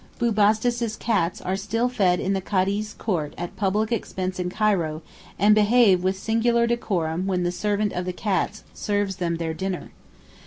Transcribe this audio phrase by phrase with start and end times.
[0.17, 5.03] Bubastis' cats are still fed in the Cadi's court at public expense in Cairo,
[5.37, 9.91] and behave with singular decorum when 'the servant of the cats' serves them their dinner.